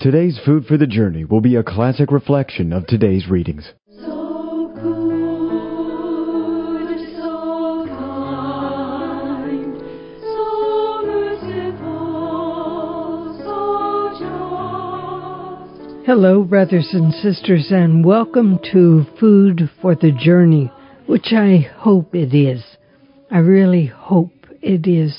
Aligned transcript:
Today's 0.00 0.40
Food 0.46 0.64
for 0.64 0.78
the 0.78 0.86
Journey 0.86 1.26
will 1.26 1.42
be 1.42 1.56
a 1.56 1.62
classic 1.62 2.10
reflection 2.10 2.72
of 2.72 2.86
today's 2.86 3.28
readings. 3.28 3.70
So 3.98 4.72
good, 4.74 5.18
so 7.18 7.84
kind, 7.86 9.76
so 10.22 11.02
merciful, 11.04 12.24
so 13.44 14.08
just. 15.96 16.06
Hello, 16.06 16.44
brothers 16.44 16.88
and 16.94 17.12
sisters, 17.12 17.66
and 17.70 18.02
welcome 18.02 18.58
to 18.72 19.04
Food 19.20 19.68
for 19.82 19.94
the 19.94 20.12
Journey, 20.12 20.72
which 21.04 21.32
I 21.32 21.58
hope 21.76 22.14
it 22.14 22.32
is. 22.34 22.64
I 23.30 23.40
really 23.40 23.84
hope 23.84 24.46
it 24.62 24.86
is, 24.86 25.14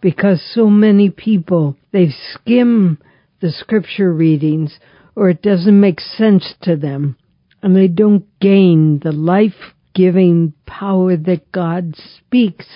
because 0.00 0.42
so 0.52 0.68
many 0.68 1.08
people, 1.08 1.76
they 1.92 2.08
skim 2.32 2.98
the 3.40 3.50
scripture 3.50 4.12
readings 4.12 4.78
or 5.14 5.30
it 5.30 5.42
doesn't 5.42 5.80
make 5.80 6.00
sense 6.00 6.54
to 6.62 6.76
them 6.76 7.16
and 7.62 7.74
they 7.74 7.88
don't 7.88 8.26
gain 8.40 9.00
the 9.02 9.12
life 9.12 9.74
giving 9.94 10.52
power 10.66 11.16
that 11.16 11.50
God 11.52 11.94
speaks 11.96 12.66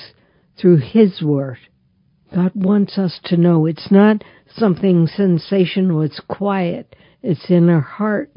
through 0.61 0.79
His 0.79 1.23
Word. 1.23 1.59
God 2.35 2.53
wants 2.55 2.99
us 2.99 3.21
to 3.25 3.37
know 3.37 3.67
it's 3.67 3.91
not 3.91 4.25
something 4.57 5.07
sensational, 5.07 6.03
it's 6.03 6.21
quiet, 6.21 6.97
it's 7.23 7.49
in 7.49 7.69
our 7.69 7.81
heart, 7.81 8.31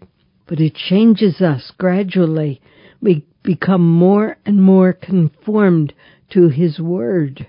but 0.48 0.60
it 0.60 0.76
changes 0.76 1.42
us 1.42 1.72
gradually. 1.78 2.62
We 3.02 3.26
become 3.42 3.88
more 3.90 4.38
and 4.46 4.62
more 4.62 4.94
conformed 4.94 5.94
to 6.32 6.50
His 6.50 6.80
Word. 6.80 7.48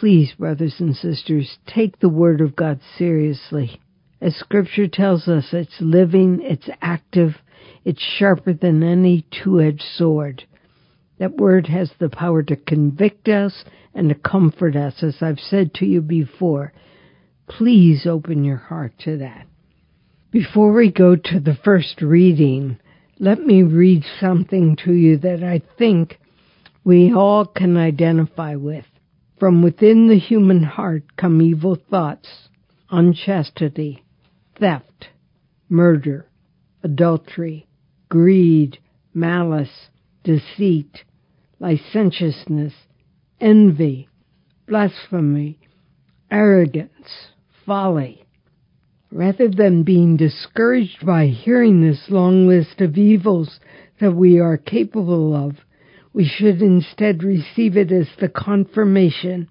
Please, 0.00 0.34
brothers 0.38 0.74
and 0.78 0.94
sisters, 0.94 1.56
take 1.66 2.00
the 2.00 2.08
Word 2.08 2.42
of 2.42 2.54
God 2.54 2.80
seriously. 2.98 3.80
As 4.20 4.36
Scripture 4.36 4.88
tells 4.88 5.26
us, 5.26 5.46
it's 5.52 5.80
living, 5.80 6.40
it's 6.42 6.68
active, 6.82 7.36
it's 7.82 8.02
sharper 8.02 8.52
than 8.52 8.82
any 8.82 9.24
two-edged 9.30 9.82
sword. 9.96 10.44
That 11.18 11.38
Word 11.38 11.68
has 11.68 11.90
the 11.98 12.10
power 12.10 12.42
to 12.42 12.56
convict 12.56 13.26
us 13.28 13.64
and 13.94 14.10
to 14.10 14.14
comfort 14.14 14.76
us, 14.76 15.02
as 15.02 15.16
I've 15.22 15.40
said 15.40 15.72
to 15.74 15.86
you 15.86 16.02
before. 16.02 16.74
Please 17.48 18.06
open 18.06 18.44
your 18.44 18.58
heart 18.58 18.92
to 19.04 19.16
that. 19.16 19.46
Before 20.30 20.74
we 20.74 20.92
go 20.92 21.16
to 21.16 21.40
the 21.40 21.56
first 21.64 22.02
reading, 22.02 22.78
let 23.18 23.40
me 23.40 23.62
read 23.62 24.04
something 24.20 24.76
to 24.84 24.92
you 24.92 25.16
that 25.18 25.42
I 25.42 25.62
think 25.78 26.18
we 26.84 27.14
all 27.14 27.46
can 27.46 27.78
identify 27.78 28.56
with. 28.56 28.84
From 29.38 29.60
within 29.60 30.08
the 30.08 30.18
human 30.18 30.62
heart 30.62 31.16
come 31.16 31.42
evil 31.42 31.74
thoughts, 31.74 32.48
unchastity, 32.90 34.02
theft, 34.58 35.08
murder, 35.68 36.26
adultery, 36.82 37.66
greed, 38.08 38.78
malice, 39.12 39.90
deceit, 40.24 41.04
licentiousness, 41.60 42.72
envy, 43.38 44.08
blasphemy, 44.66 45.58
arrogance, 46.30 47.28
folly. 47.66 48.24
Rather 49.12 49.48
than 49.48 49.82
being 49.82 50.16
discouraged 50.16 51.04
by 51.04 51.26
hearing 51.26 51.82
this 51.82 52.08
long 52.08 52.46
list 52.48 52.80
of 52.80 52.96
evils 52.96 53.60
that 54.00 54.12
we 54.12 54.38
are 54.38 54.56
capable 54.56 55.34
of, 55.34 55.56
we 56.16 56.24
should 56.24 56.62
instead 56.62 57.22
receive 57.22 57.76
it 57.76 57.92
as 57.92 58.08
the 58.18 58.28
confirmation 58.28 59.46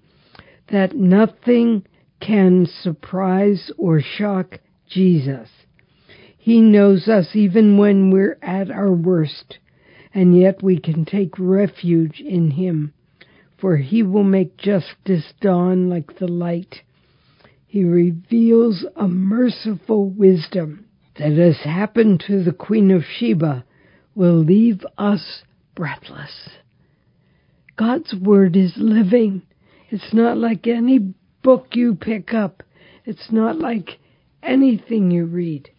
that 0.68 0.96
nothing 0.96 1.86
can 2.20 2.66
surprise 2.66 3.70
or 3.78 4.00
shock 4.00 4.58
Jesus. 4.88 5.48
He 6.36 6.60
knows 6.60 7.06
us 7.06 7.28
even 7.36 7.78
when 7.78 8.10
we're 8.10 8.36
at 8.42 8.68
our 8.68 8.92
worst, 8.92 9.58
and 10.12 10.36
yet 10.36 10.60
we 10.60 10.80
can 10.80 11.04
take 11.04 11.38
refuge 11.38 12.18
in 12.18 12.50
Him, 12.50 12.92
for 13.58 13.76
He 13.76 14.02
will 14.02 14.24
make 14.24 14.56
justice 14.56 15.32
dawn 15.40 15.88
like 15.88 16.18
the 16.18 16.26
light. 16.26 16.82
He 17.68 17.84
reveals 17.84 18.84
a 18.96 19.06
merciful 19.06 20.10
wisdom 20.10 20.86
that 21.16 21.30
has 21.36 21.58
happened 21.58 22.24
to 22.26 22.42
the 22.42 22.52
Queen 22.52 22.90
of 22.90 23.04
Sheba 23.04 23.64
will 24.16 24.38
leave 24.42 24.84
us 24.98 25.44
breathless. 25.76 26.50
God's 27.76 28.12
Word 28.14 28.56
is 28.56 28.72
living. 28.76 29.42
It's 29.90 30.12
not 30.12 30.36
like 30.36 30.66
any 30.66 31.14
book 31.42 31.68
you 31.74 31.94
pick 31.94 32.34
up. 32.34 32.64
It's 33.04 33.30
not 33.30 33.56
like 33.58 33.98
anything 34.42 35.12
you 35.12 35.26
read. 35.26 35.70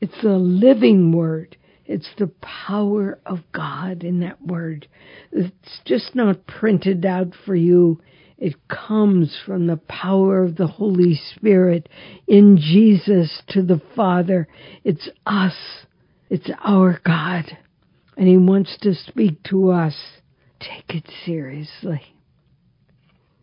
It's 0.00 0.22
a 0.22 0.28
living 0.28 1.12
Word. 1.12 1.56
It's 1.84 2.08
the 2.16 2.30
power 2.40 3.18
of 3.26 3.40
God 3.52 4.04
in 4.04 4.20
that 4.20 4.40
Word. 4.40 4.88
It's 5.32 5.80
just 5.84 6.14
not 6.14 6.46
printed 6.46 7.04
out 7.04 7.34
for 7.44 7.54
you. 7.54 8.00
It 8.38 8.54
comes 8.68 9.38
from 9.44 9.66
the 9.66 9.76
power 9.76 10.42
of 10.42 10.56
the 10.56 10.66
Holy 10.66 11.20
Spirit 11.34 11.88
in 12.26 12.56
Jesus 12.56 13.42
to 13.48 13.62
the 13.62 13.82
Father. 13.94 14.48
It's 14.84 15.08
us. 15.26 15.56
It's 16.30 16.50
our 16.64 17.00
God 17.04 17.58
and 18.16 18.28
He 18.28 18.36
wants 18.36 18.76
to 18.82 18.94
speak 18.94 19.42
to 19.44 19.70
us. 19.70 19.94
Take 20.60 20.94
it 20.94 21.10
seriously. 21.24 22.02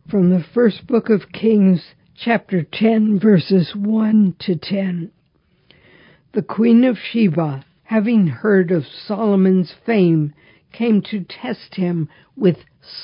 From 0.08 0.30
the 0.30 0.44
first 0.54 0.86
book 0.86 1.10
of 1.10 1.32
Kings, 1.32 1.94
chapter 2.16 2.62
10, 2.62 3.20
verses 3.20 3.72
1 3.74 4.36
to 4.40 4.56
10. 4.56 5.10
The 6.32 6.42
Queen 6.42 6.84
of 6.84 6.96
Sheba, 6.98 7.64
having 7.84 8.26
heard 8.26 8.70
of 8.70 8.86
Solomon's 8.86 9.74
fame, 9.84 10.32
came 10.72 11.02
to 11.10 11.24
test 11.24 11.74
him 11.74 12.08
with 12.36 12.58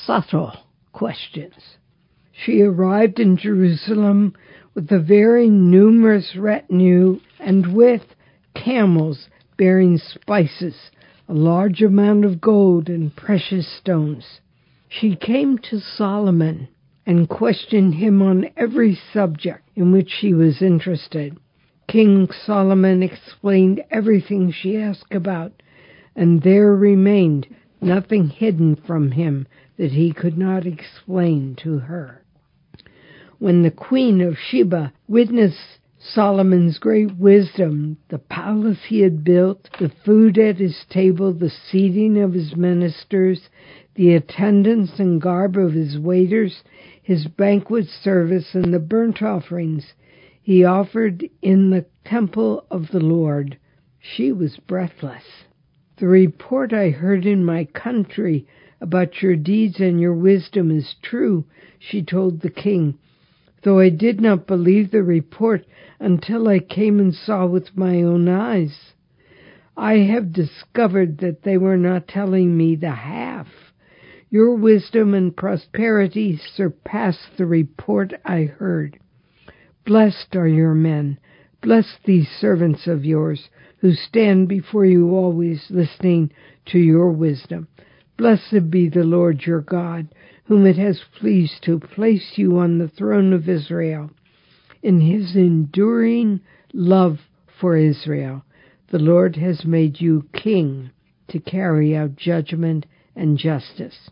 subtle 0.05 0.53
questions. 0.93 1.77
She 2.33 2.61
arrived 2.61 3.19
in 3.19 3.37
Jerusalem 3.37 4.35
with 4.75 4.91
a 4.93 4.99
very 5.01 5.49
numerous 5.49 6.37
retinue 6.37 7.21
and 7.41 7.75
with 7.75 8.03
camels 8.55 9.29
bearing 9.57 9.99
spices 9.99 10.77
a 11.29 11.35
large 11.35 11.83
amount 11.83 12.25
of 12.25 12.41
gold 12.41 12.89
and 12.89 13.15
precious 13.17 13.67
stones. 13.67 14.41
She 14.89 15.17
came 15.17 15.59
to 15.59 15.81
Solomon 15.81 16.69
and 17.05 17.29
questioned 17.29 17.95
him 17.95 18.23
on 18.23 18.51
every 18.57 18.99
subject 19.13 19.69
in 19.75 19.93
which 19.93 20.11
she 20.11 20.33
was 20.33 20.63
interested. 20.63 21.37
King 21.89 22.29
Solomon 22.31 23.03
explained 23.03 23.83
everything 23.91 24.51
she 24.51 24.77
asked 24.77 25.15
about, 25.15 25.53
and 26.15 26.43
there 26.43 26.75
remained 26.75 27.47
nothing 27.81 28.29
hidden 28.29 28.75
from 28.75 29.13
him 29.13 29.47
that 29.77 29.93
he 29.93 30.13
could 30.13 30.39
not 30.39 30.67
explain 30.67 31.55
to 31.63 31.79
her. 31.79 32.23
When 33.39 33.63
the 33.63 33.71
queen 33.71 34.21
of 34.21 34.39
Sheba 34.39 34.93
witnessed 35.07 35.79
Solomon's 36.09 36.79
great 36.79 37.17
wisdom, 37.17 37.97
the 38.11 38.21
palace 38.21 38.85
he 38.85 39.01
had 39.01 39.25
built, 39.25 39.69
the 39.81 39.89
food 39.89 40.39
at 40.39 40.59
his 40.59 40.85
table, 40.85 41.33
the 41.33 41.51
seating 41.51 42.17
of 42.17 42.33
his 42.33 42.55
ministers, 42.55 43.49
the 43.97 44.15
attendance 44.15 45.01
and 45.01 45.21
garb 45.21 45.57
of 45.57 45.73
his 45.73 45.99
waiters, 45.99 46.63
his 47.03 47.27
banquet 47.27 47.87
service, 47.87 48.55
and 48.55 48.73
the 48.73 48.79
burnt 48.79 49.21
offerings 49.21 49.95
he 50.41 50.63
offered 50.63 51.29
in 51.43 51.71
the 51.71 51.85
temple 52.05 52.65
of 52.71 52.93
the 52.93 53.01
Lord. 53.01 53.59
She 53.99 54.31
was 54.31 54.59
breathless. 54.59 55.25
The 55.97 56.07
report 56.07 56.73
I 56.73 56.91
heard 56.91 57.27
in 57.27 57.45
my 57.45 57.65
country 57.65 58.47
about 58.81 59.23
your 59.23 59.35
deeds 59.35 59.81
and 59.81 60.01
your 60.01 60.15
wisdom 60.15 60.71
is 60.71 60.95
true, 61.03 61.47
she 61.81 62.01
told 62.01 62.43
the 62.43 62.51
king 62.51 62.97
though 63.67 63.81
I 63.81 63.89
did 63.89 64.21
not 64.21 64.47
believe 64.47 64.93
the 64.93 65.03
report 65.03 65.67
until 65.99 66.47
I 66.47 66.61
came 66.61 67.01
and 67.01 67.13
saw 67.13 67.47
with 67.47 67.77
my 67.77 68.01
own 68.01 68.29
eyes. 68.29 68.93
I 69.77 69.95
have 69.95 70.33
discovered 70.33 71.19
that 71.19 71.43
they 71.43 71.59
were 71.59 71.77
not 71.77 72.07
telling 72.07 72.57
me 72.57 72.77
the 72.77 72.93
half. 72.93 73.49
Your 74.31 74.55
wisdom 74.55 75.15
and 75.15 75.37
prosperity 75.37 76.37
surpass 76.55 77.19
the 77.37 77.45
report 77.45 78.13
I 78.25 78.43
heard. 78.45 79.01
Blessed 79.85 80.37
are 80.37 80.47
your 80.47 80.75
men. 80.75 81.19
Bless 81.61 81.99
these 82.05 82.29
servants 82.29 82.87
of 82.87 83.05
yours 83.05 83.49
who 83.79 83.95
stand 83.95 84.47
before 84.47 84.87
you 84.87 85.11
always 85.11 85.67
listening 85.71 86.31
to 86.67 86.79
your 86.79 87.11
wisdom. 87.11 87.67
Blessed 88.17 88.71
be 88.71 88.89
the 88.89 89.03
Lord 89.03 89.43
your 89.45 89.61
God 89.61 90.07
whom 90.47 90.67
it 90.67 90.77
has 90.77 91.01
pleased 91.19 91.63
to 91.63 91.79
place 91.79 92.33
you 92.37 92.59
on 92.59 92.79
the 92.79 92.89
throne 92.89 93.33
of 93.33 93.49
Israel. 93.49 94.11
In 94.83 95.01
his 95.01 95.35
enduring 95.35 96.41
love 96.73 97.19
for 97.61 97.77
Israel, 97.77 98.45
the 98.91 98.99
Lord 98.99 99.37
has 99.37 99.65
made 99.65 100.01
you 100.01 100.29
king 100.33 100.91
to 101.29 101.41
carry 101.41 101.97
out 101.97 102.15
judgment 102.17 102.87
and 103.17 103.37
justice. 103.37 104.11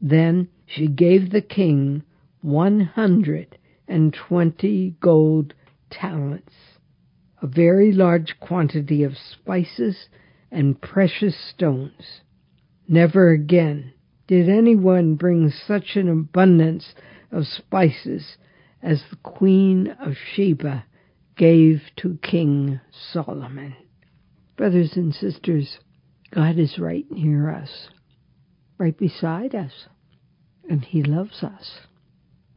Then 0.00 0.48
she 0.64 0.86
gave 0.88 1.30
the 1.30 1.42
king 1.42 2.02
one 2.40 2.80
hundred 2.80 3.58
and 3.86 4.14
twenty 4.14 4.96
gold 5.00 5.54
talents. 5.90 6.54
a 7.40 7.46
very 7.46 7.92
large 7.92 8.36
quantity 8.40 9.02
of 9.02 9.16
spices 9.16 10.08
and 10.50 10.80
precious 10.80 11.36
stones. 11.50 12.20
Never 12.88 13.30
again 13.30 13.92
did 14.28 14.48
anyone 14.48 15.14
bring 15.14 15.50
such 15.50 15.96
an 15.96 16.08
abundance 16.08 16.94
of 17.32 17.46
spices 17.46 18.36
as 18.82 19.02
the 19.10 19.16
Queen 19.16 19.88
of 20.00 20.12
Sheba 20.34 20.84
gave 21.36 21.80
to 21.96 22.18
King 22.22 22.78
Solomon. 23.12 23.74
Brothers 24.56 24.92
and 24.96 25.14
sisters, 25.14 25.78
God 26.30 26.58
is 26.58 26.78
right 26.78 27.06
near 27.10 27.50
us, 27.50 27.88
right 28.76 28.96
beside 28.96 29.54
us, 29.54 29.86
and 30.68 30.84
He 30.84 31.02
loves 31.02 31.42
us. 31.42 31.80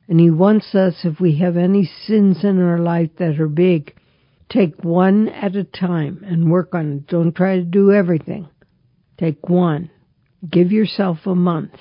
And 0.10 0.20
He 0.20 0.30
wants 0.30 0.76
us, 0.76 1.06
if 1.06 1.22
we 1.22 1.38
have 1.40 1.56
any 1.56 1.90
sins 2.06 2.44
in 2.44 2.62
our 2.62 2.80
life 2.80 3.12
that 3.18 3.40
are 3.40 3.48
big, 3.48 3.96
take 4.50 4.84
one 4.84 5.30
at 5.30 5.56
a 5.56 5.64
time 5.64 6.22
and 6.26 6.52
work 6.52 6.76
on 6.76 6.92
it. 6.92 7.08
Don't 7.08 7.34
try 7.34 7.56
to 7.56 7.64
do 7.64 7.94
everything. 7.94 8.50
Take 9.18 9.48
one. 9.48 9.90
Give 10.50 10.72
yourself 10.72 11.20
a 11.26 11.36
month. 11.36 11.76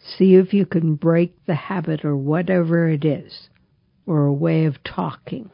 See 0.00 0.34
if 0.34 0.52
you 0.52 0.66
can 0.66 0.94
break 0.94 1.44
the 1.46 1.54
habit 1.54 2.04
or 2.04 2.16
whatever 2.16 2.88
it 2.88 3.04
is, 3.04 3.48
or 4.06 4.24
a 4.24 4.32
way 4.32 4.64
of 4.64 4.82
talking. 4.82 5.50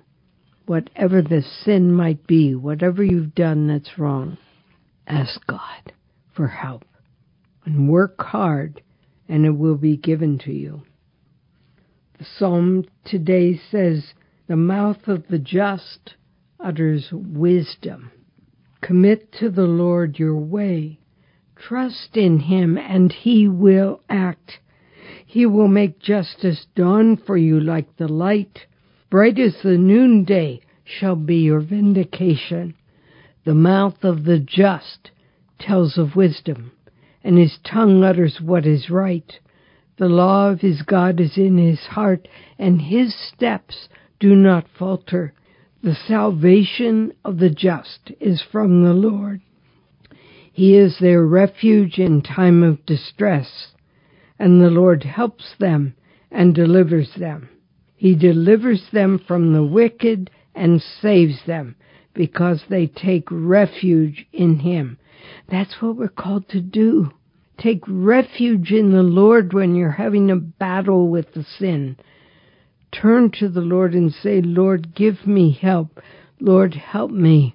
Whatever 0.67 1.21
the 1.21 1.43
sin 1.43 1.93
might 1.93 2.27
be, 2.27 2.55
whatever 2.55 3.05
you've 3.05 3.35
done 3.35 3.67
that's 3.67 3.99
wrong, 3.99 4.39
ask 5.07 5.47
God 5.47 5.93
for 6.33 6.49
help 6.49 6.85
and 7.65 7.89
work 7.89 8.21
hard 8.21 8.81
and 9.29 9.45
it 9.45 9.57
will 9.57 9.77
be 9.77 9.97
given 9.97 10.39
to 10.39 10.53
you. 10.53 10.83
The 12.19 12.25
psalm 12.25 12.85
today 13.05 13.59
says, 13.71 14.13
The 14.47 14.57
mouth 14.57 15.09
of 15.09 15.27
the 15.29 15.39
just 15.39 16.15
utters 16.61 17.09
wisdom. 17.13 18.11
Commit 18.81 19.33
to 19.41 19.51
the 19.51 19.67
Lord 19.67 20.19
your 20.19 20.37
way. 20.37 21.01
Trust 21.69 22.19
in 22.19 22.41
him 22.41 22.77
and 22.77 23.11
he 23.11 23.49
will 23.49 24.03
act. 24.11 24.61
He 25.25 25.47
will 25.47 25.67
make 25.67 25.99
justice 25.99 26.67
dawn 26.75 27.17
for 27.17 27.39
you 27.39 27.59
like 27.59 27.97
the 27.97 28.07
light. 28.07 28.67
Bright 29.09 29.39
as 29.39 29.63
the 29.63 29.79
noonday 29.79 30.61
shall 30.85 31.17
be 31.17 31.37
your 31.37 31.61
vindication. 31.61 32.75
The 33.47 33.55
mouth 33.55 34.05
of 34.05 34.25
the 34.25 34.39
just 34.39 35.11
tells 35.59 35.97
of 35.97 36.15
wisdom, 36.15 36.73
and 37.23 37.39
his 37.39 37.59
tongue 37.65 38.05
utters 38.05 38.43
what 38.43 38.67
is 38.67 38.91
right. 38.91 39.41
The 39.97 40.11
law 40.11 40.51
of 40.51 40.61
his 40.61 40.83
God 40.83 41.19
is 41.19 41.39
in 41.39 41.57
his 41.57 41.81
heart, 41.81 42.29
and 42.59 42.83
his 42.83 43.15
steps 43.15 43.89
do 44.21 44.37
not 44.37 44.69
falter. 44.69 45.33
The 45.83 45.95
salvation 45.95 47.15
of 47.25 47.39
the 47.39 47.49
just 47.49 48.13
is 48.21 48.43
from 48.43 48.85
the 48.85 48.93
Lord. 48.93 49.41
He 50.55 50.77
is 50.77 51.01
their 51.01 51.27
refuge 51.27 51.99
in 51.99 52.23
time 52.23 52.63
of 52.63 52.87
distress, 52.87 53.73
and 54.39 54.61
the 54.61 54.71
Lord 54.71 55.03
helps 55.03 55.57
them 55.59 55.97
and 56.31 56.55
delivers 56.55 57.13
them. 57.17 57.49
He 57.97 58.15
delivers 58.15 58.89
them 58.93 59.19
from 59.19 59.53
the 59.53 59.65
wicked 59.65 60.31
and 60.55 60.81
saves 60.81 61.45
them 61.45 61.75
because 62.15 62.63
they 62.69 62.87
take 62.87 63.27
refuge 63.33 64.27
in 64.33 64.61
Him. 64.61 64.97
That's 65.51 65.83
what 65.83 65.97
we're 65.97 66.07
called 66.07 66.49
to 66.51 66.61
do. 66.61 67.11
Take 67.59 67.83
refuge 67.89 68.71
in 68.71 68.93
the 68.93 69.03
Lord 69.03 69.53
when 69.53 69.75
you're 69.75 69.91
having 69.91 70.31
a 70.31 70.37
battle 70.37 71.09
with 71.09 71.35
the 71.35 71.43
sin. 71.43 71.97
Turn 72.93 73.33
to 73.41 73.49
the 73.49 73.61
Lord 73.61 73.93
and 73.93 74.13
say, 74.13 74.41
Lord, 74.41 74.95
give 74.95 75.27
me 75.27 75.51
help. 75.51 76.01
Lord, 76.39 76.75
help 76.75 77.11
me. 77.11 77.54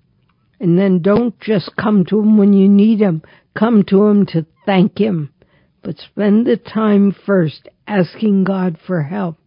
And 0.60 0.78
then 0.78 1.02
don't 1.02 1.40
just 1.40 1.76
come 1.78 2.06
to 2.06 2.20
Him 2.20 2.38
when 2.38 2.54
you 2.54 2.68
need 2.68 3.00
Him. 3.00 3.22
Come 3.58 3.84
to 3.90 4.08
Him 4.08 4.26
to 4.28 4.46
thank 4.66 5.00
Him. 5.00 5.34
But 5.82 5.98
spend 5.98 6.46
the 6.46 6.58
time 6.58 7.16
first 7.26 7.70
asking 7.88 8.44
God 8.44 8.78
for 8.86 9.04
help 9.04 9.38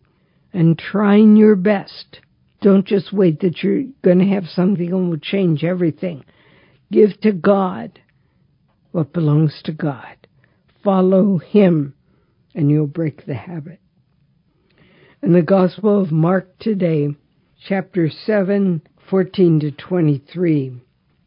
and 0.52 0.78
trying 0.78 1.36
your 1.36 1.56
best. 1.56 2.20
Don't 2.62 2.86
just 2.86 3.12
wait 3.12 3.40
that 3.40 3.62
you're 3.62 3.84
going 4.02 4.20
to 4.20 4.34
have 4.34 4.46
something 4.46 4.92
and 4.92 5.10
will 5.10 5.18
change 5.18 5.64
everything. 5.64 6.24
Give 6.90 7.18
to 7.22 7.32
God 7.32 8.00
what 8.92 9.12
belongs 9.12 9.60
to 9.64 9.72
God. 9.72 10.16
Follow 10.82 11.38
Him 11.38 11.94
and 12.54 12.70
you'll 12.70 12.86
break 12.86 13.26
the 13.26 13.34
habit. 13.34 13.80
In 15.22 15.32
the 15.32 15.42
Gospel 15.42 16.00
of 16.00 16.10
Mark 16.10 16.58
today, 16.58 17.08
chapter 17.68 18.10
7, 18.10 18.82
14 19.08 19.60
to 19.60 19.70
23, 19.70 20.80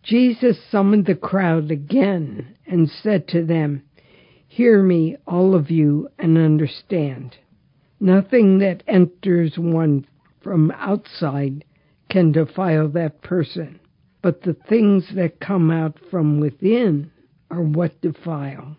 Jesus 0.06 0.64
summoned 0.70 1.08
the 1.08 1.16
crowd 1.16 1.72
again 1.72 2.56
and 2.68 2.88
said 2.88 3.28
to 3.30 3.44
them, 3.44 3.82
Hear 4.48 4.84
me, 4.84 5.18
all 5.26 5.56
of 5.56 5.72
you, 5.72 6.10
and 6.20 6.38
understand. 6.38 7.36
Nothing 8.00 8.60
that 8.60 8.84
enters 8.88 9.58
one 9.58 10.06
from 10.42 10.70
outside 10.72 11.66
can 12.08 12.32
defile 12.32 12.88
that 12.90 13.24
person, 13.24 13.80
but 14.22 14.44
the 14.44 14.54
things 14.54 15.10
that 15.16 15.40
come 15.40 15.72
out 15.72 15.98
from 16.12 16.40
within 16.40 17.10
are 17.50 17.64
what 17.64 18.00
defile. 18.02 18.78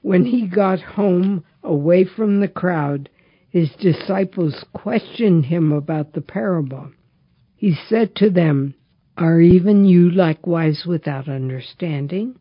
When 0.00 0.24
he 0.24 0.48
got 0.48 0.80
home 0.80 1.44
away 1.62 2.04
from 2.04 2.40
the 2.40 2.48
crowd, 2.48 3.08
his 3.48 3.70
disciples 3.76 4.64
questioned 4.72 5.46
him 5.46 5.70
about 5.70 6.14
the 6.14 6.20
parable. 6.20 6.90
He 7.54 7.76
said 7.88 8.16
to 8.16 8.28
them, 8.28 8.74
Are 9.16 9.40
even 9.40 9.84
you 9.84 10.10
likewise 10.10 10.84
without 10.86 11.28
understanding? 11.28 12.38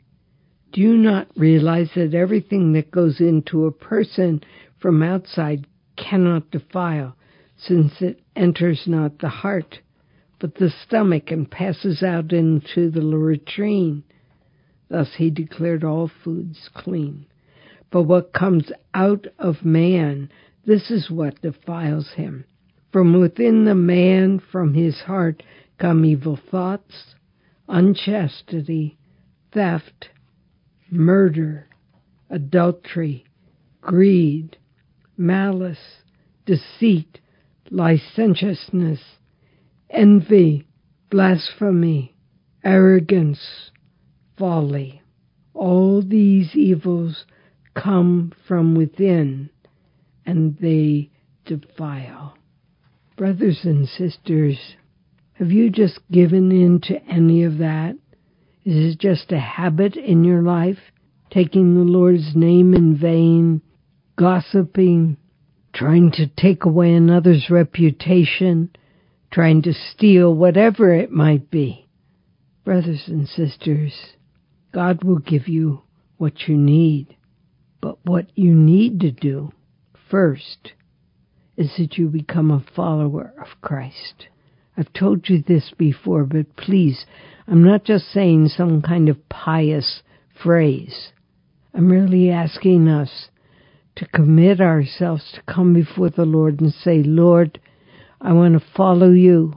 Do 0.71 0.79
you 0.79 0.95
not 0.95 1.27
realize 1.35 1.89
that 1.95 2.13
everything 2.13 2.71
that 2.73 2.91
goes 2.91 3.19
into 3.19 3.65
a 3.65 3.71
person 3.73 4.41
from 4.79 5.03
outside 5.03 5.67
cannot 5.97 6.49
defile, 6.49 7.17
since 7.57 8.01
it 8.01 8.21
enters 8.37 8.83
not 8.87 9.19
the 9.19 9.27
heart, 9.27 9.79
but 10.39 10.55
the 10.55 10.69
stomach 10.69 11.29
and 11.29 11.51
passes 11.51 12.01
out 12.01 12.31
into 12.31 12.89
the 12.89 13.01
latrine? 13.01 14.03
Thus 14.87 15.15
he 15.17 15.29
declared 15.29 15.83
all 15.83 16.09
foods 16.23 16.69
clean. 16.73 17.25
But 17.91 18.03
what 18.03 18.31
comes 18.31 18.71
out 18.93 19.27
of 19.37 19.65
man, 19.65 20.29
this 20.65 20.89
is 20.89 21.11
what 21.11 21.41
defiles 21.41 22.11
him. 22.15 22.45
From 22.93 23.19
within 23.19 23.65
the 23.65 23.75
man, 23.75 24.39
from 24.51 24.73
his 24.73 25.01
heart, 25.01 25.43
come 25.81 26.05
evil 26.05 26.37
thoughts, 26.51 27.15
unchastity, 27.67 28.99
theft, 29.51 30.09
murder, 30.91 31.67
adultery, 32.29 33.25
greed, 33.81 34.55
malice, 35.17 36.03
deceit, 36.45 37.19
licentiousness, 37.71 38.99
envy, 39.89 40.67
blasphemy, 41.09 42.15
arrogance, 42.63 43.71
folly. 44.37 45.01
All 45.55 46.03
these 46.03 46.55
evils 46.55 47.25
come 47.73 48.31
from 48.47 48.75
within 48.75 49.49
and 50.27 50.55
they 50.59 51.09
defile. 51.45 52.37
Brothers 53.17 53.61
and 53.63 53.87
sisters, 53.87 54.75
have 55.41 55.51
you 55.51 55.71
just 55.71 55.99
given 56.11 56.51
in 56.51 56.79
to 56.81 57.03
any 57.11 57.43
of 57.43 57.57
that? 57.57 57.95
Is 58.63 58.93
it 58.93 58.99
just 58.99 59.31
a 59.31 59.39
habit 59.39 59.95
in 59.95 60.23
your 60.23 60.43
life? 60.43 60.77
Taking 61.31 61.73
the 61.73 61.81
Lord's 61.81 62.35
name 62.35 62.75
in 62.75 62.95
vain, 62.95 63.63
gossiping, 64.15 65.17
trying 65.73 66.11
to 66.11 66.27
take 66.27 66.63
away 66.63 66.93
another's 66.93 67.49
reputation, 67.49 68.69
trying 69.31 69.63
to 69.63 69.73
steal, 69.73 70.31
whatever 70.31 70.93
it 70.93 71.09
might 71.09 71.49
be. 71.49 71.89
Brothers 72.63 73.05
and 73.07 73.27
sisters, 73.27 73.93
God 74.71 75.03
will 75.03 75.17
give 75.17 75.47
you 75.47 75.81
what 76.17 76.47
you 76.47 76.55
need. 76.55 77.17
But 77.81 77.97
what 78.05 78.27
you 78.35 78.53
need 78.53 78.99
to 78.99 79.09
do 79.09 79.53
first 80.11 80.73
is 81.57 81.71
that 81.79 81.97
you 81.97 82.09
become 82.09 82.51
a 82.51 82.63
follower 82.75 83.33
of 83.41 83.59
Christ. 83.59 84.27
I've 84.77 84.93
told 84.93 85.29
you 85.29 85.41
this 85.41 85.71
before, 85.77 86.23
but 86.25 86.55
please, 86.55 87.05
I'm 87.47 87.63
not 87.63 87.83
just 87.83 88.11
saying 88.11 88.49
some 88.49 88.81
kind 88.81 89.09
of 89.09 89.29
pious 89.29 90.01
phrase. 90.41 91.11
I'm 91.73 91.89
really 91.89 92.29
asking 92.29 92.87
us 92.87 93.29
to 93.95 94.07
commit 94.07 94.61
ourselves 94.61 95.31
to 95.33 95.53
come 95.53 95.73
before 95.73 96.09
the 96.09 96.25
Lord 96.25 96.61
and 96.61 96.73
say, 96.73 97.03
Lord, 97.03 97.59
I 98.19 98.33
want 98.33 98.53
to 98.53 98.65
follow 98.75 99.11
you. 99.11 99.55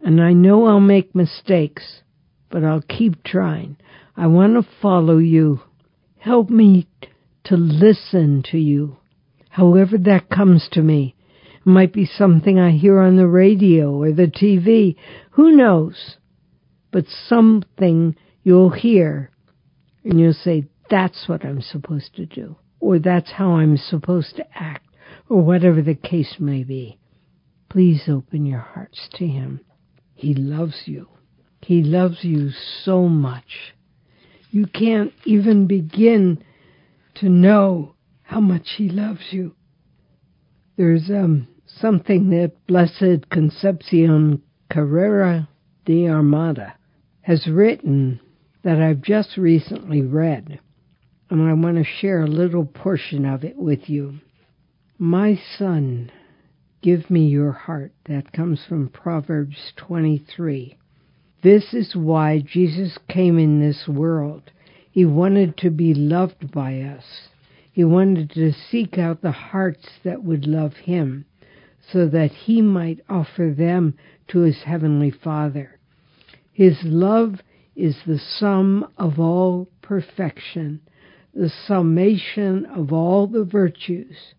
And 0.00 0.22
I 0.22 0.32
know 0.32 0.66
I'll 0.66 0.80
make 0.80 1.14
mistakes, 1.14 2.02
but 2.50 2.64
I'll 2.64 2.82
keep 2.82 3.24
trying. 3.24 3.76
I 4.16 4.28
want 4.28 4.54
to 4.54 4.70
follow 4.80 5.18
you. 5.18 5.60
Help 6.18 6.48
me 6.48 6.86
to 7.44 7.56
listen 7.56 8.42
to 8.50 8.58
you, 8.58 8.96
however 9.50 9.98
that 9.98 10.28
comes 10.28 10.68
to 10.72 10.82
me. 10.82 11.15
Might 11.68 11.92
be 11.92 12.06
something 12.06 12.60
I 12.60 12.70
hear 12.70 13.00
on 13.00 13.16
the 13.16 13.26
radio 13.26 13.92
or 13.92 14.12
the 14.12 14.28
TV. 14.28 14.94
Who 15.32 15.50
knows? 15.50 16.16
But 16.92 17.06
something 17.28 18.14
you'll 18.44 18.70
hear 18.70 19.32
and 20.04 20.20
you'll 20.20 20.32
say, 20.32 20.66
that's 20.88 21.28
what 21.28 21.44
I'm 21.44 21.60
supposed 21.60 22.14
to 22.14 22.26
do, 22.26 22.54
or 22.78 23.00
that's 23.00 23.32
how 23.32 23.56
I'm 23.56 23.76
supposed 23.76 24.36
to 24.36 24.44
act, 24.54 24.86
or 25.28 25.42
whatever 25.42 25.82
the 25.82 25.96
case 25.96 26.36
may 26.38 26.62
be. 26.62 27.00
Please 27.68 28.04
open 28.08 28.46
your 28.46 28.60
hearts 28.60 29.08
to 29.14 29.26
Him. 29.26 29.60
He 30.14 30.34
loves 30.34 30.82
you. 30.84 31.08
He 31.62 31.82
loves 31.82 32.18
you 32.22 32.50
so 32.84 33.08
much. 33.08 33.74
You 34.52 34.68
can't 34.68 35.12
even 35.24 35.66
begin 35.66 36.44
to 37.16 37.28
know 37.28 37.96
how 38.22 38.38
much 38.40 38.74
He 38.76 38.88
loves 38.88 39.32
you. 39.32 39.56
There's 40.76 41.10
um, 41.10 41.48
something 41.66 42.30
that 42.30 42.52
Blessed 42.66 43.28
Concepcion 43.30 44.40
Cabrera 44.70 45.48
de 45.84 46.06
Armida 46.06 46.74
has 47.22 47.46
written 47.46 48.20
that 48.62 48.80
I've 48.80 49.02
just 49.02 49.36
recently 49.36 50.02
read, 50.02 50.60
and 51.28 51.42
I 51.42 51.52
want 51.54 51.76
to 51.76 51.84
share 51.84 52.22
a 52.22 52.28
little 52.28 52.64
portion 52.64 53.24
of 53.24 53.44
it 53.44 53.56
with 53.56 53.88
you. 53.88 54.20
My 54.98 55.38
son, 55.58 56.10
give 56.82 57.10
me 57.10 57.26
your 57.26 57.52
heart. 57.52 57.92
That 58.06 58.32
comes 58.32 58.60
from 58.68 58.88
Proverbs 58.88 59.72
23. 59.76 60.76
This 61.42 61.74
is 61.74 61.94
why 61.94 62.38
Jesus 62.40 62.96
came 63.08 63.38
in 63.38 63.60
this 63.60 63.86
world. 63.88 64.50
He 64.90 65.04
wanted 65.04 65.56
to 65.58 65.70
be 65.70 65.94
loved 65.94 66.50
by 66.50 66.80
us. 66.80 67.28
He 67.72 67.84
wanted 67.84 68.30
to 68.30 68.52
seek 68.52 68.98
out 68.98 69.20
the 69.20 69.32
hearts 69.32 69.86
that 70.04 70.24
would 70.24 70.46
love 70.46 70.72
him 70.74 71.26
so 71.92 72.08
that 72.08 72.30
he 72.32 72.62
might 72.62 73.00
offer 73.08 73.54
them 73.56 73.94
to 74.28 74.40
his 74.40 74.62
heavenly 74.64 75.10
Father. 75.10 75.78
His 76.52 76.78
love 76.82 77.40
is 77.74 77.96
the 78.06 78.18
sum 78.18 78.88
of 78.96 79.20
all 79.20 79.68
perfection, 79.82 80.80
the 81.34 81.50
summation 81.66 82.64
of 82.66 82.92
all 82.92 83.26
the 83.26 83.44
virtues. 83.44 84.34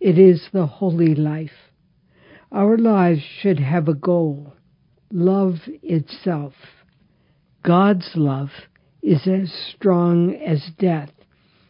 It 0.00 0.18
is 0.18 0.48
the 0.52 0.66
holy 0.66 1.14
life. 1.14 1.72
Our 2.52 2.78
lives 2.78 3.20
should 3.22 3.58
have 3.58 3.88
a 3.88 3.94
goal 3.94 4.54
love 5.10 5.56
itself. 5.82 6.52
God's 7.62 8.10
love 8.14 8.50
is 9.02 9.26
as 9.26 9.52
strong 9.74 10.34
as 10.34 10.70
death. 10.78 11.10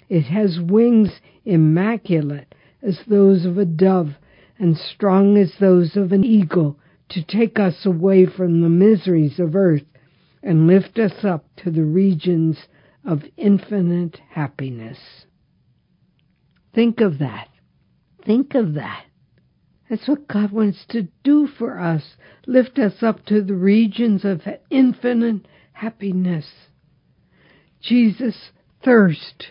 It 0.09 0.23
has 0.23 0.59
wings 0.61 1.11
immaculate 1.45 2.55
as 2.83 3.01
those 3.07 3.45
of 3.45 3.59
a 3.59 3.65
dove 3.65 4.11
and 4.59 4.77
strong 4.77 5.37
as 5.37 5.53
those 5.61 5.97
of 5.97 6.13
an 6.13 6.25
eagle 6.25 6.79
to 7.11 7.23
take 7.25 7.59
us 7.59 7.87
away 7.87 8.27
from 8.27 8.61
the 8.61 8.69
miseries 8.69 9.39
of 9.39 9.57
earth 9.57 9.85
and 10.43 10.67
lift 10.67 10.99
us 10.99 11.25
up 11.25 11.45
to 11.57 11.71
the 11.71 11.85
regions 11.85 12.59
of 13.05 13.23
infinite 13.37 14.19
happiness. 14.31 14.99
Think 16.75 17.01
of 17.01 17.19
that. 17.19 17.49
Think 18.25 18.55
of 18.55 18.75
that. 18.75 19.05
That's 19.89 20.07
what 20.07 20.29
God 20.29 20.53
wants 20.53 20.85
to 20.91 21.09
do 21.25 21.47
for 21.47 21.79
us. 21.79 22.17
Lift 22.47 22.79
us 22.79 23.03
up 23.03 23.25
to 23.27 23.43
the 23.43 23.55
regions 23.55 24.25
of 24.25 24.43
infinite 24.71 25.47
happiness. 25.73 26.47
Jesus' 27.81 28.51
thirst 28.85 29.49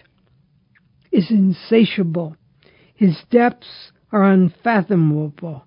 is 1.12 1.32
insatiable. 1.32 2.36
His 2.94 3.18
depths 3.32 3.92
are 4.12 4.24
unfathomable. 4.24 5.66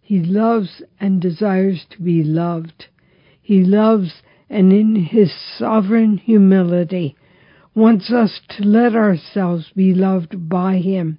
He 0.00 0.20
loves 0.20 0.82
and 1.00 1.20
desires 1.20 1.84
to 1.90 2.02
be 2.02 2.22
loved. 2.22 2.86
He 3.40 3.64
loves 3.64 4.22
and 4.48 4.72
in 4.72 4.96
his 4.96 5.32
sovereign 5.58 6.18
humility 6.18 7.16
wants 7.74 8.10
us 8.10 8.40
to 8.48 8.64
let 8.64 8.94
ourselves 8.94 9.70
be 9.76 9.92
loved 9.92 10.48
by 10.48 10.78
him. 10.78 11.18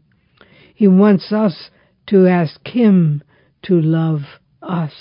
He 0.73 0.87
wants 0.87 1.31
us 1.31 1.69
to 2.07 2.27
ask 2.27 2.67
him 2.67 3.23
to 3.63 3.79
love 3.79 4.21
us. 4.61 4.93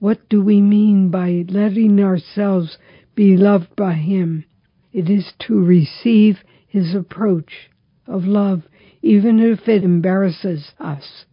What 0.00 0.28
do 0.28 0.42
we 0.42 0.60
mean 0.60 1.10
by 1.10 1.44
letting 1.48 1.98
ourselves 2.00 2.76
be 3.14 3.36
loved 3.36 3.74
by 3.74 3.94
him? 3.94 4.44
It 4.92 5.08
is 5.08 5.32
to 5.46 5.54
receive 5.54 6.38
his 6.66 6.94
approach 6.94 7.70
of 8.06 8.24
love, 8.24 8.62
even 9.02 9.40
if 9.40 9.68
it 9.68 9.84
embarrasses 9.84 10.72
us. 10.78 11.24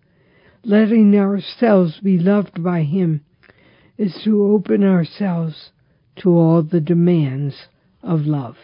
Letting 0.63 1.15
ourselves 1.15 1.99
be 1.99 2.17
loved 2.17 2.63
by 2.63 2.83
him 2.83 3.21
is 3.97 4.19
to 4.23 4.43
open 4.43 4.83
ourselves 4.83 5.71
to 6.17 6.29
all 6.29 6.63
the 6.63 6.81
demands 6.81 7.67
of 8.01 8.21
love. 8.21 8.55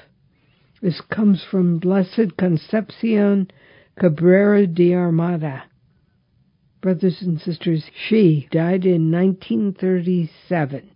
This 0.81 1.01
comes 1.01 1.43
from 1.43 1.77
Blessed 1.77 2.37
Concepcion 2.37 3.51
Cabrera 3.99 4.65
de 4.65 4.93
Armida. 4.93 5.63
Brothers 6.81 7.21
and 7.21 7.39
sisters, 7.39 7.83
she 7.93 8.47
died 8.51 8.85
in 8.85 9.11
1937. 9.11 10.89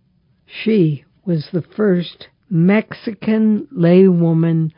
She 0.46 1.04
was 1.24 1.48
the 1.52 1.62
first 1.62 2.28
Mexican 2.50 3.68
laywoman 3.72 4.72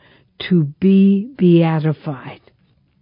to 0.49 0.65
be 0.79 1.31
beatified. 1.37 2.41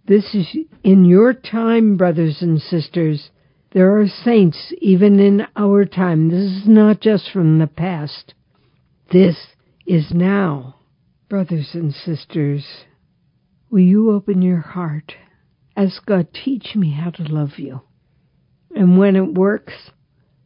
This 0.08 0.34
is 0.34 0.56
in 0.82 1.04
your 1.04 1.34
time, 1.34 1.98
brothers 1.98 2.38
and 2.40 2.62
sisters. 2.62 3.30
There 3.72 4.00
are 4.00 4.06
saints 4.06 4.72
even 4.80 5.20
in 5.20 5.46
our 5.54 5.84
time. 5.84 6.30
This 6.30 6.62
is 6.62 6.66
not 6.66 7.02
just 7.02 7.30
from 7.30 7.58
the 7.58 7.66
past. 7.66 8.32
This 9.12 9.36
is 9.86 10.10
now. 10.10 10.76
Brothers 11.28 11.72
and 11.74 11.92
sisters, 11.92 12.64
will 13.68 13.80
you 13.80 14.10
open 14.10 14.40
your 14.40 14.60
heart? 14.60 15.12
Ask 15.76 16.06
God, 16.06 16.28
teach 16.32 16.74
me 16.74 16.92
how 16.92 17.10
to 17.10 17.22
love 17.24 17.58
you. 17.58 17.82
And 18.74 18.96
when 18.96 19.14
it 19.14 19.34
works, 19.34 19.90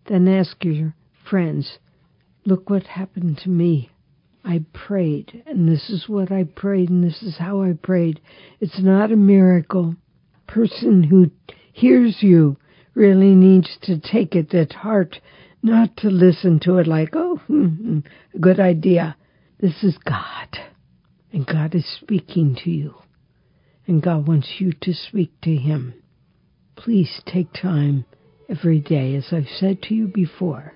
then 0.09 0.27
ask 0.27 0.65
your 0.65 0.97
friends, 1.31 1.79
look 2.45 2.69
what 2.69 2.83
happened 2.83 3.39
to 3.45 3.49
me. 3.49 3.92
I 4.45 4.65
prayed, 4.73 5.45
and 5.47 5.69
this 5.69 5.89
is 5.89 6.09
what 6.09 6.33
I 6.33 6.45
prayed, 6.45 6.91
and 6.91 7.05
this 7.05 7.23
is 7.23 7.37
how 7.39 7.63
I 7.63 7.75
prayed. 7.75 8.21
It's 8.61 8.81
not 8.81 9.13
a 9.13 9.17
miracle. 9.17 9.95
Person 10.49 11.05
who 11.05 11.31
hears 11.73 12.19
you 12.23 12.57
really 12.95 13.35
needs 13.35 13.79
to 13.83 13.99
take 14.01 14.35
it 14.35 14.53
at 14.53 14.73
heart, 14.73 15.21
not 15.63 15.97
to 15.99 16.09
listen 16.09 16.59
to 16.61 16.79
it 16.79 16.89
like, 16.89 17.11
oh, 17.15 17.41
good 18.41 18.59
idea. 18.59 19.17
This 19.61 19.85
is 19.85 19.97
God, 19.99 20.59
and 21.33 21.47
God 21.47 21.75
is 21.75 21.87
speaking 22.01 22.57
to 22.65 22.71
you, 22.71 22.97
and 23.87 24.03
God 24.03 24.27
wants 24.27 24.57
you 24.59 24.73
to 24.83 24.93
speak 24.93 25.41
to 25.43 25.55
Him. 25.55 25.95
Please 26.75 27.23
take 27.25 27.53
time 27.53 28.05
every 28.49 28.81
day, 28.81 29.15
as 29.15 29.29
I've 29.33 29.49
said 29.49 29.83
to 29.83 29.95
you 29.95 30.09
before, 30.09 30.75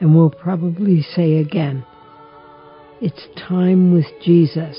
and 0.00 0.16
will 0.16 0.30
probably 0.30 1.00
say 1.00 1.36
again. 1.36 1.86
It's 3.06 3.28
time 3.36 3.92
with 3.92 4.06
Jesus 4.22 4.78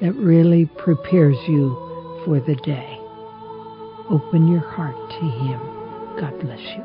that 0.00 0.12
really 0.16 0.66
prepares 0.78 1.36
you 1.46 1.76
for 2.24 2.40
the 2.40 2.56
day. 2.56 2.98
Open 4.10 4.48
your 4.48 4.68
heart 4.68 4.96
to 5.10 5.20
Him. 5.20 5.60
God 6.18 6.40
bless 6.40 6.58
you. 6.58 6.82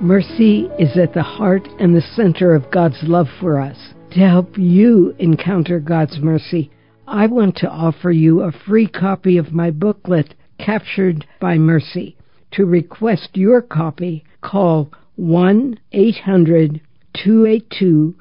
Mercy 0.00 0.70
is 0.78 0.96
at 0.96 1.14
the 1.14 1.24
heart 1.24 1.66
and 1.80 1.96
the 1.96 2.00
center 2.14 2.54
of 2.54 2.70
God's 2.70 3.02
love 3.02 3.26
for 3.40 3.60
us. 3.60 3.94
To 4.12 4.20
help 4.20 4.56
you 4.56 5.16
encounter 5.18 5.80
God's 5.80 6.20
mercy, 6.20 6.70
I 7.08 7.26
want 7.26 7.56
to 7.56 7.68
offer 7.68 8.12
you 8.12 8.42
a 8.42 8.52
free 8.52 8.86
copy 8.86 9.36
of 9.36 9.50
my 9.50 9.72
booklet, 9.72 10.34
Captured 10.60 11.26
by 11.40 11.58
Mercy. 11.58 12.16
To 12.52 12.66
request 12.66 13.30
your 13.32 13.62
copy, 13.62 14.24
call 14.42 14.90
1 15.16 15.78
800 15.92 16.80
282 17.14 18.14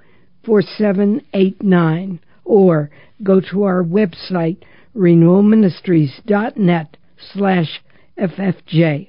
4789 0.43 2.19
or 2.45 2.89
go 3.23 3.39
to 3.39 3.63
our 3.63 3.83
website 3.83 4.57
renewalministries.net 4.95 6.97
slash 7.33 7.81
ffj. 8.17 9.07